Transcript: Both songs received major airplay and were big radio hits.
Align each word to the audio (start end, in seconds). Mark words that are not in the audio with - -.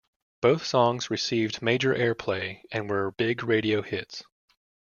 Both 0.41 0.65
songs 0.65 1.11
received 1.11 1.61
major 1.61 1.93
airplay 1.93 2.63
and 2.71 2.89
were 2.89 3.11
big 3.11 3.43
radio 3.43 3.83
hits. 3.83 4.23